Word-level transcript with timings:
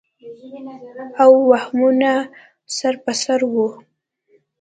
او 1.23 1.31
وهمونه 1.51 2.11
سر 2.77 2.93
پر 3.03 3.15
سر 3.23 3.39
وو 3.51 3.67